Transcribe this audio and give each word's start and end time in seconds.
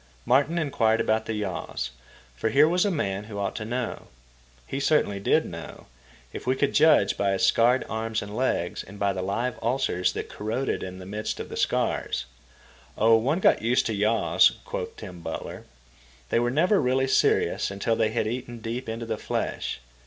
Martin 0.25 0.57
inquired 0.57 0.99
about 0.99 1.29
yaws, 1.29 1.91
for 2.35 2.49
here 2.49 2.67
was 2.67 2.85
a 2.85 2.89
man 2.89 3.25
who 3.25 3.37
ought 3.37 3.55
to 3.55 3.63
know. 3.63 4.07
He 4.65 4.79
certainly 4.79 5.19
did 5.19 5.45
know, 5.45 5.85
if 6.33 6.47
we 6.47 6.55
could 6.55 6.73
judge 6.73 7.15
by 7.17 7.33
his 7.33 7.45
scarred 7.45 7.85
arms 7.87 8.23
and 8.23 8.35
legs 8.35 8.83
and 8.83 8.97
by 8.97 9.13
the 9.13 9.21
live 9.21 9.59
ulcers 9.61 10.13
that 10.13 10.27
corroded 10.27 10.81
in 10.81 10.97
the 10.97 11.05
midst 11.05 11.39
of 11.39 11.49
the 11.49 11.55
scars. 11.55 12.25
Oh, 12.97 13.15
one 13.15 13.37
got 13.39 13.61
used 13.61 13.85
to 13.85 13.93
yaws, 13.93 14.53
quoth 14.65 14.97
Tom 14.97 15.19
Butler. 15.19 15.65
They 16.29 16.39
were 16.39 16.49
never 16.49 16.81
really 16.81 17.05
serious 17.07 17.69
until 17.69 17.95
they 17.95 18.09
had 18.09 18.25
eaten 18.25 18.57
deep 18.57 18.89
into 18.89 19.05
the 19.05 19.19
flesh. 19.19 19.81